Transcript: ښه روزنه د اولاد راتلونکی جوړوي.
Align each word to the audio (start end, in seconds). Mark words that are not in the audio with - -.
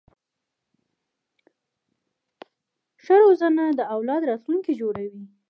ښه 3.03 3.15
روزنه 3.23 3.63
د 3.79 3.81
اولاد 3.93 4.21
راتلونکی 4.31 4.73
جوړوي. 4.81 5.23